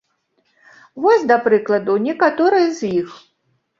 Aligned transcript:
Вось, 1.03 1.27
да 1.31 1.37
прыкладу, 1.47 1.99
некаторыя 2.07 2.67
з 2.79 2.91
іх. 3.03 3.09